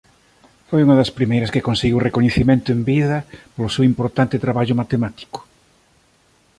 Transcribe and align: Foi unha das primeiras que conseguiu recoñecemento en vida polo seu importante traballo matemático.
Foi 0.69 0.79
unha 0.83 0.99
das 1.01 1.13
primeiras 1.17 1.53
que 1.53 1.67
conseguiu 1.67 1.97
recoñecemento 2.07 2.67
en 2.71 2.81
vida 2.91 3.17
polo 3.53 3.73
seu 3.75 3.83
importante 3.91 4.41
traballo 4.45 4.75
matemático. 4.81 5.39